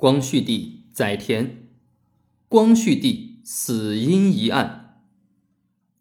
[0.00, 1.66] 光绪帝载田，
[2.48, 5.00] 光绪帝死因一案。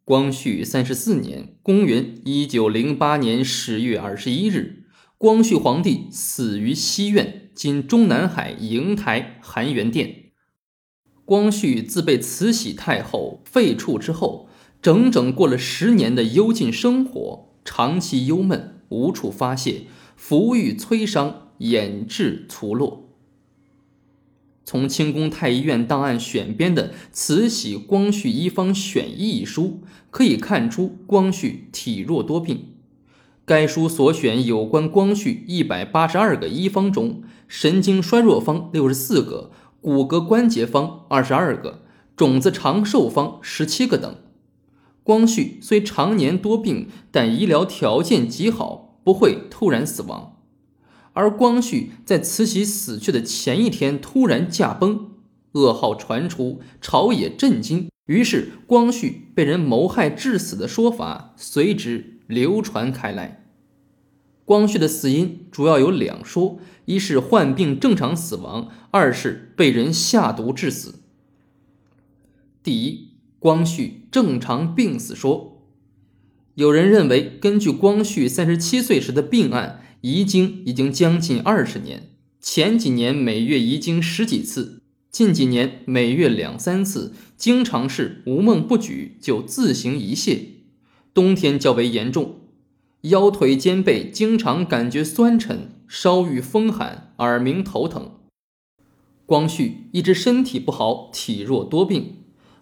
[0.06, 4.84] 光绪三十四年（公元一九零八年十月二十一日），
[5.18, 10.26] 光绪皇帝死于西苑（今中南海瀛台含元殿）。
[11.26, 14.48] 光绪自被慈禧太后废黜之后，
[14.80, 23.07] 整整过了十年的幽禁生活，长期忧闷，无处发泄，抚育摧伤，眼至粗落。
[24.70, 29.80] 从清宫太医院档案选编的《慈禧光绪医方选医》一书
[30.12, 32.66] 可以看出，光绪体弱多病。
[33.46, 41.84] 该书所选有关光绪一百八十二个医方中，神经衰弱方六十四个，骨骼关节方二十二个，
[42.18, 44.18] 种子长寿方十七个等。
[45.02, 50.34] 光绪虽常年多病，但医疗条件极好，不会突然死亡。
[51.18, 55.10] 而光绪在慈禧死去的前一天突然驾崩，
[55.54, 57.90] 噩耗传出，朝野震惊。
[58.06, 63.44] 于是，光绪被人谋害致死的说法随之流传开来。
[64.46, 71.00] 光绪的死因主要有两说：一是患病正常死亡，二是被人下毒致死。
[72.62, 75.64] 第一，光绪正常病死说，
[76.54, 79.82] 有人认为，根据光绪三十七岁时的病案。
[80.08, 90.40] 遗精已经将近二十年，前几年每月遗精十几次，近几年每月两三次，经常是无梦不举就自行遗泻。
[91.14, 92.36] 冬天较为严重，
[93.02, 98.12] 腰腿肩背经常感觉酸沉，稍遇风寒，耳鸣头疼。
[99.26, 102.20] 光绪一直身体不好，体弱多病。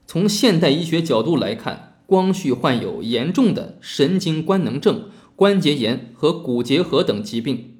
[0.07, 5.11] 从现代医学角度来看，光绪患有严重的神经官能症。
[5.36, 7.75] 关节炎和骨结核等疾病，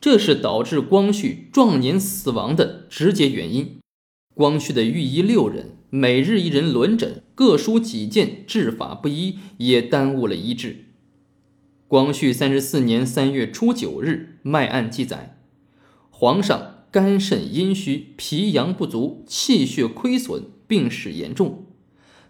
[0.00, 3.78] 这是导致光绪壮年死亡的直接原因。
[4.34, 10.86] 光绪的御医六人，每日一人轮诊，各抒己见，治法不一，也耽误了医治。
[11.86, 15.38] 光绪三十四年三月初九日，脉案记载：
[16.10, 21.66] 皇上肝肾阴虚，脾阳不足，气血亏损，病史严重。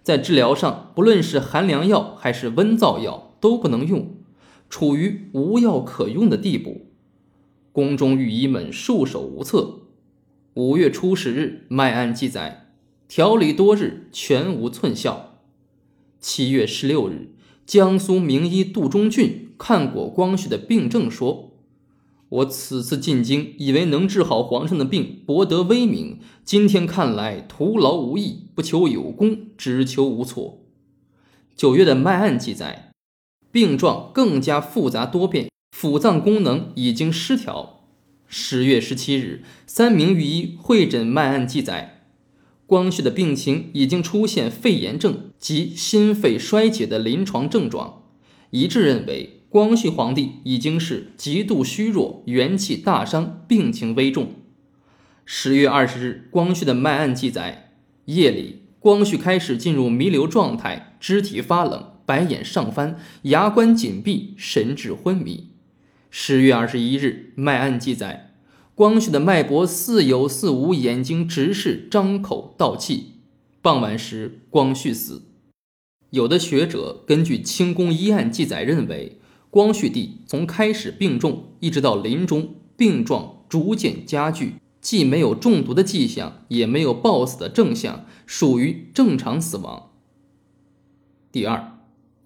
[0.03, 4.17] 在治疗上，不论是寒凉药还是温燥药，都不能用。
[4.71, 6.87] 处于无药可用的地步，
[7.73, 9.81] 宫中御医们束手无策。
[10.55, 12.69] 五月初十日，脉案记载，
[13.09, 15.41] 调理多日，全无寸效。
[16.21, 17.35] 七月十六日，
[17.67, 21.55] 江苏名医杜中俊看过光绪的病症，说
[22.29, 26.21] ：“我此次进京，以为能治好皇上的病，博得威名。
[26.45, 30.61] 今天看来，徒劳无益，不求有功，只求无错。”
[31.57, 32.90] 九月的脉案记载。
[33.53, 37.85] 病状更加复杂多变，腑脏功能已经失调。
[38.27, 42.05] 十月十七日，三名御医会诊脉案记载，
[42.65, 48.05] 光绪的病情已经出现肺炎症及心肺衰竭的临床症状，
[48.51, 54.35] 一致认为光绪皇帝已经是极度虚弱，元气大伤，病情危重。
[55.25, 57.73] 十月二十日，光绪的脉案记载，
[58.05, 61.90] 夜里光绪开始进入弥留状态，肢体发冷。
[62.11, 65.51] 白眼上翻，牙关紧闭，神志昏迷。
[66.11, 68.33] 十月二十一日，脉案记载，
[68.75, 73.21] 光绪的脉搏似有似无，眼睛直视，张口倒气。
[73.63, 75.23] 傍晚时，光绪死。
[76.11, 89.93] 有的学者根据清宫医案记载认为，光绪帝从开始病重一直到临终，病状逐渐加剧，既没有中毒的迹象，也没有暴死的征象，属于正常死亡。
[91.31, 91.70] 第二。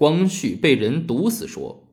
[0.04, 1.88] 光绪被人毒死说，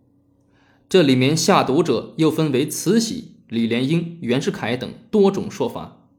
[0.90, 6.10] 这里面下毒者又分为慈禧、李莲英、袁世凯等多种说法。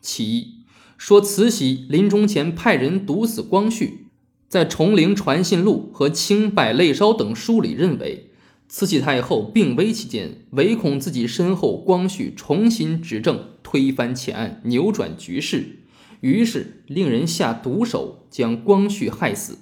[0.00, 0.64] 其一，
[0.96, 4.06] 说慈禧临终前派人毒死光绪，
[4.48, 8.30] 在《崇陵传信录》和《清百类烧》等书里认为，
[8.66, 15.80] 慈禧太后病危期间，唯恐自己身后光绪重新执政，推翻前案，扭转局势，
[16.20, 19.58] 于是令人下毒手将光绪害死。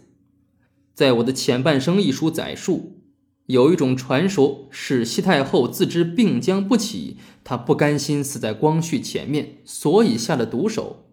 [0.99, 2.99] 在我的前半生一书载述，
[3.47, 11.05] 有一种传说是西太后自知病将不起，她不甘心死在光绪前面，所以下了毒手。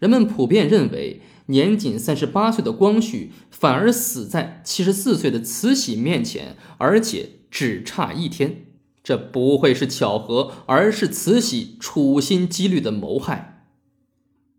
[0.00, 8.64] 人们普遍认为，年仅三十八岁的光绪反而死在七十四岁的慈禧面前，而且只差一天。
[9.04, 13.68] 这不会是巧合，而是慈禧处心积虑的谋害。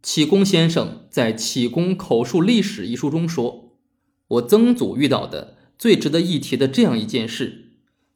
[0.01, 3.64] 启功先生在《启功口述历史》一书中说。
[4.27, 7.73] 我曾祖遇到的最值得一提的这样一件事，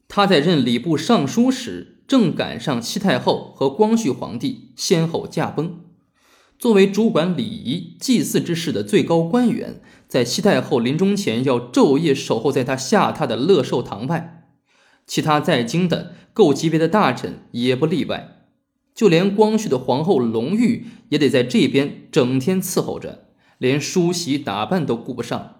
[0.07, 5.81] 他在任礼部尚书时，正赶上西太后和光绪皇帝先后驾崩。
[6.57, 14.47] 作为主管礼仪祭祀之事的最高官员，在西太后临终前要昼夜守候在她下榻的乐寿堂外。
[15.05, 18.45] 其他在京的够级别的大臣也不例外，
[18.93, 23.27] 就连光绪的皇后隆裕也得在这边整天伺候着，
[23.57, 25.58] 连梳洗打扮都顾不上。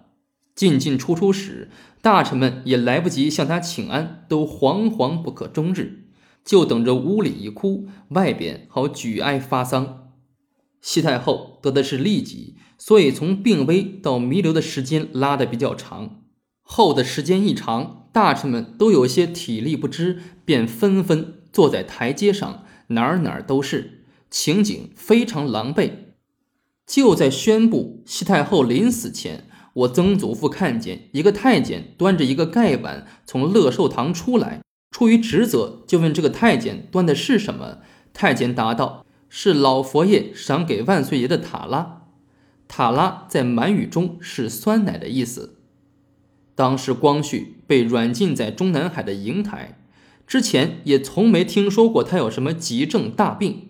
[0.60, 1.70] 进进出出时，
[2.02, 6.04] 大臣们也来不及向他请安，都惶惶不可终日，
[6.44, 10.10] 就等着屋里一哭，外边好举哀发丧。
[10.82, 16.24] 西太后得的是痢疾，所以从病危到弥留的时间拉得比较长。
[16.60, 25.90] 后的时间一长，大臣们都有些体力不支，便纷纷坐在台阶上，哪儿哪儿都是，情景非常狼狈。
[26.86, 29.46] 就在宣布西太后临死前，
[29.80, 37.78] 我曾祖父看见一个太监端着一个盖碗从乐寿堂出来，出于职责，就问这个太监端的是什么。
[38.12, 39.04] 太监答道。
[39.32, 42.08] 是老佛爷赏给万岁爷的塔拉，
[42.66, 45.60] 塔拉在满语中是酸奶的意思。
[46.56, 49.78] 当时光绪被软禁在中南海的瀛台，
[50.26, 53.68] 之前也从没听说过他有什么急症大病。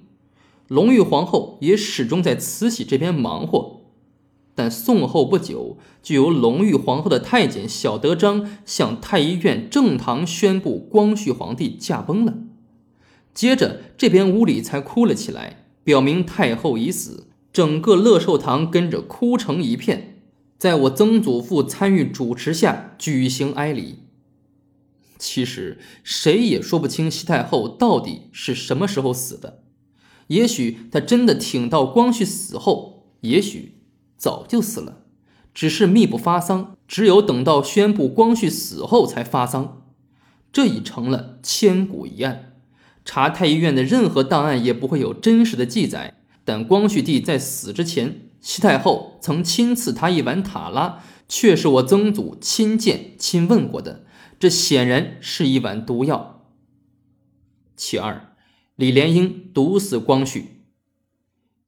[0.67, 3.80] 隆裕皇后也始终在慈禧这边忙活，
[4.61, 12.35] 但宋后不久，就由隆裕皇后的太监小德章向太医院正堂宣布光绪皇帝驾崩了。
[13.33, 17.29] 接着，这边屋里才哭了起来，表明太后已死。
[17.55, 20.21] 整个乐寿堂跟着哭成一片，
[20.59, 24.01] 在我曾祖父参与主持下举行哀礼。
[25.19, 29.63] 其实谁也说不清西太后到底是什么时候死的，
[30.27, 33.80] 也许她真的挺到光绪死后，也许
[34.21, 34.99] 早就死了，
[35.55, 39.83] 只是秘不发丧，只有等到宣布光绪死后才发丧，
[40.53, 42.53] 这已成了千古一案。
[43.03, 54.05] 查太医院的任何档案也不会有真实的记载，但光绪帝在死之前，西太后曾亲赐他一碗塔拉，却是我曾祖亲见亲问过的，
[54.39, 56.45] 这显然是一碗毒药。
[57.75, 58.35] 其二，
[58.77, 60.60] 李莲英毒死光绪。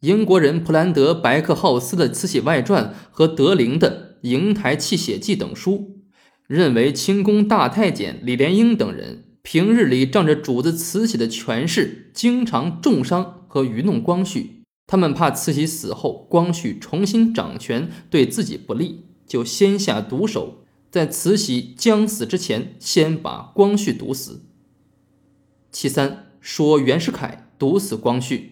[0.03, 6.01] 英国人普兰德·白克浩斯的《慈禧外传》和德龄的《瀛台泣血记》等书，
[6.49, 9.27] 认为清宫大太监李莲英等人。
[9.43, 14.65] 平日里仗着主子慈禧的权势，经常重伤和愚弄光绪。
[14.89, 24.47] 他们怕慈禧死后光绪重新掌权对自己不利，就先下毒手，在慈禧将死之前，先把光绪毒死。
[25.71, 28.52] 其三，说袁世凯毒死光绪。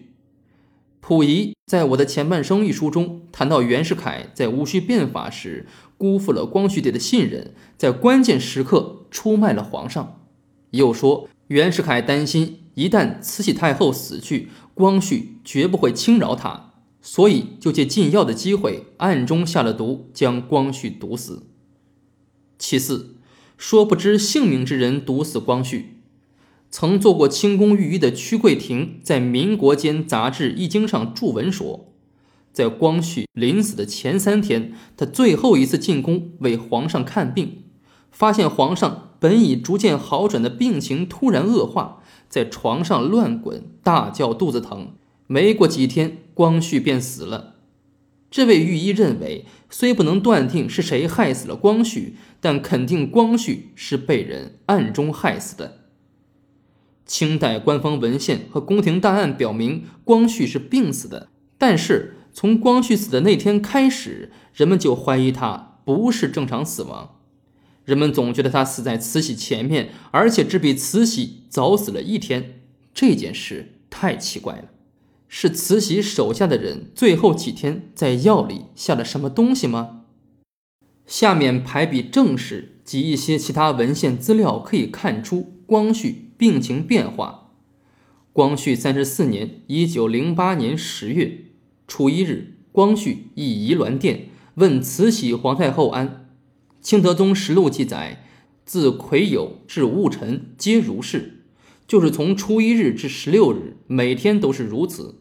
[1.01, 5.65] 溥仪在我的前半生一书中谈到，袁世凯在戊戌变法时
[5.97, 10.21] 辜负了光绪帝的信任，在关键时刻出卖了皇上。
[10.69, 21.47] 又说，袁世凯担心一旦慈禧太后死去，光绪绝不会轻饶他，所以就借禁药的机会，暗中下了毒，将光绪毒死。
[22.59, 23.15] 其次，
[23.57, 26.00] 说不知姓名之人毒死光绪。
[26.71, 31.93] 曾做过清宫御医的屈桂亭在《民国间》杂志《易经》上注文说，
[32.53, 37.63] 在光绪临死的前三天，他最后一次进宫为皇上看病，
[38.09, 39.09] 发现皇上。
[39.21, 44.93] 本已逐渐好转的病情突然恶化，在床上乱滚，大叫肚子疼。
[45.27, 47.57] 没过几天，光绪便死了。
[48.31, 55.80] 这位御医认为，虽不能断定是谁害死了光绪，但肯定光绪是被人暗中害死的。
[57.11, 61.27] 清代官方文献和宫廷档案表明，光绪是病死的。
[61.57, 67.19] 但是从光绪死的那天开始，人们就怀疑他不是正常死亡。
[67.83, 72.61] 人们总觉得他死在慈禧前面，而且只比慈禧早死了一天。
[72.93, 74.69] 这件事太奇怪了，
[75.27, 80.03] 是慈禧手下的人最后几天在药里下了什么东西吗？
[81.05, 87.51] 下面排比正史及一些其他文献资料可以看出光绪病情变化。
[88.33, 91.45] 光绪三十四年（一九零八年十月）
[91.87, 96.07] 初一日，光绪诣仪銮殿，问慈禧皇太后安。
[96.81, 98.25] 《清德宗实录》记载，
[98.65, 101.43] 自癸酉至戊辰皆如是，
[101.85, 105.19] 就是从初一日至十六日，每天都是如此。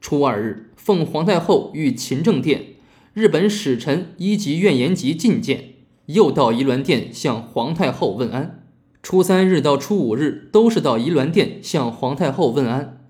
[0.00, 2.76] 初二日，奉皇太后御勤政殿，
[3.14, 5.70] 日本使臣一级院言吉觐见，
[6.06, 8.62] 又到仪銮殿向皇太后问安。
[9.08, 13.06] 初三日到初五日，都是到仪鸾殿向皇太后问安。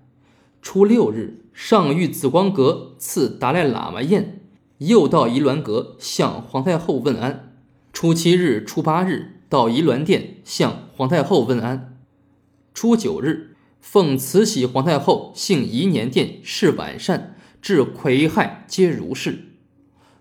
[0.61, 4.41] 初六日，上御紫光阁赐达赖喇嘛宴，
[4.77, 7.57] 又到仪鸾阁向皇太后问安。
[7.91, 11.97] 初七日、初八日到仪鸾殿向皇太后问安。
[12.75, 19.45] 初九日奉慈禧皇太后幸宜年殿事晚膳，至癸亥皆如是。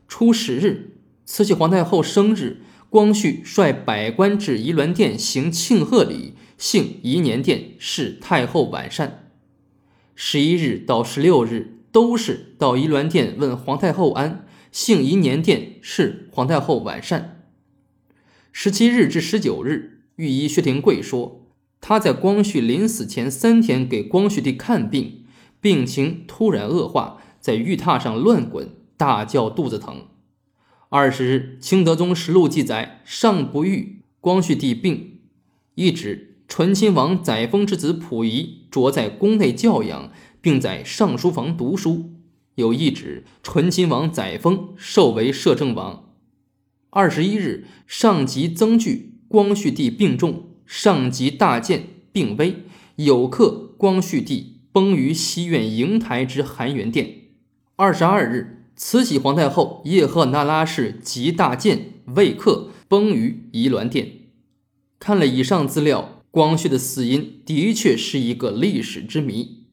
[0.09, 9.31] 初十日，慈禧皇太后生日，光绪率百官至仪鸾殿行庆贺礼，幸宜年殿事太后晚膳。
[10.15, 17.43] 十一日到十六日，都是到仪鸾殿问皇太后安，幸宜年殿事皇太后晚膳。
[18.53, 21.43] 十七日至十九日，御医薛廷贵说。
[21.79, 25.25] 他在光绪临死前三天给光绪帝看病，
[25.61, 30.07] 病情突然恶化，在玉榻上乱滚，大叫肚子疼。
[30.89, 35.19] 二十日，《清德宗实录》记载，尚不愈，光绪帝病，
[35.75, 42.13] 一指醇亲王载沣之子溥仪着在宫内教养，并在上书房读书。
[42.55, 46.15] 有一指醇亲王载沣授为摄政王。
[46.91, 50.51] 二十一日，上级增具，光绪帝病重。
[50.65, 52.63] 上级大健，病危，
[52.95, 57.23] 有客光绪帝崩于西苑瀛台之含元殿。
[57.75, 64.13] 二十二日，慈禧皇太后叶赫那拉氏集大健未克，崩于仪銮殿。
[64.99, 69.65] 看了以上资料，光绪的死因的确是一个历史之谜。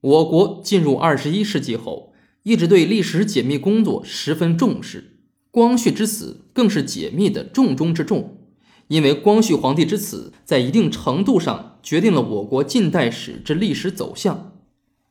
[0.00, 5.18] 我国进入二十一世纪后，一直对历史解密工作十分重视，
[5.50, 8.38] 光绪之死更是解密的重中之重。
[8.86, 14.52] 因为光绪皇帝之死，在一定程度上决定了我国近代史之历史走向，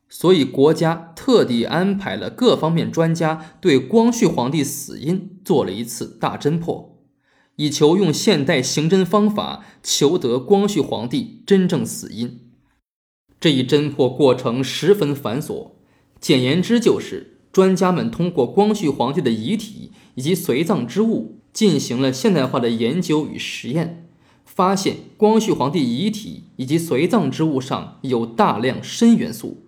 [0.10, 6.98] 所以国家特地安排了各方面专家对光绪皇帝死因做了一次大侦破，
[7.58, 12.40] 以求用现代刑侦方法求得光绪皇帝真正死因。
[13.42, 15.72] 这一侦破过程十分繁琐，
[16.22, 21.42] 简言之就是专家们通过光绪皇帝的遗体以及随葬之物。
[21.52, 24.08] 进行了现代化的研究与实验，
[24.46, 29.67] 发现光绪皇帝遗体以及随葬之物上有大量砷元素，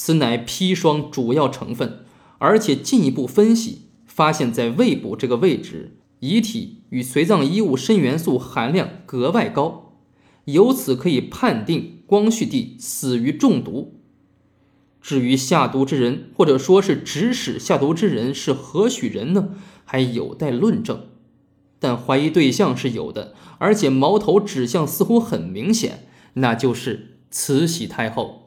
[0.00, 2.04] 此乃砒霜主要成分。
[2.38, 9.96] 而且进一步分析，发现在胃部这个位置，遗体与随葬衣物砷元素含量格外高，
[10.44, 14.00] 由此可以判定光绪帝死于中毒。
[15.02, 19.56] 至于下毒之人，或者说是指使下毒之人是何许人呢？
[19.84, 21.06] 还有待论证。
[21.80, 28.37] 但怀疑对象是有的，而且矛头指向似乎很明显，那就是慈禧太后。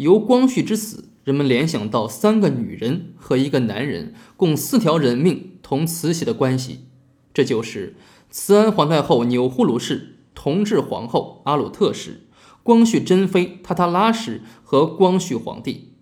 [0.00, 6.86] 由光绪之死，人们联想到三个女人和一个男人，共四条人命同慈禧的关系，
[7.34, 7.96] 这就是
[8.30, 12.22] 慈安皇太后钮祜禄氏、同治皇后阿鲁特氏、
[12.62, 15.92] 光绪珍妃塔塔拉氏和光绪皇帝。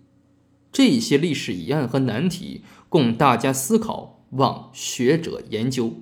[0.71, 5.93] 这些历史疑案和难题，供大家思考，望学者研究。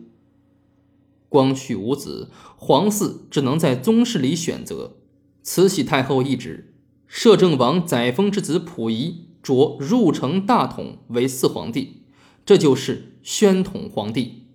[1.30, 4.98] 光绪无子，皇嗣只能在宗室里选择。
[5.42, 6.76] 慈禧太后一旨，
[7.08, 12.04] 摄政王载沣之子溥仪着入城大统为四皇帝，
[12.46, 14.47] 这就是宣统皇帝。